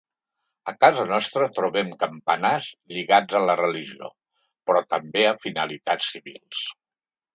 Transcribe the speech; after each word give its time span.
A 0.69 0.71
casa 0.83 1.03
nostra 1.09 1.49
trobem 1.57 1.91
campanars 2.03 2.69
lligats 2.95 3.37
a 3.41 3.43
la 3.51 3.57
religió, 3.61 4.09
però 4.71 4.83
també 4.95 5.27
a 5.29 5.39
finalitats 5.45 6.11
civils. 6.17 6.65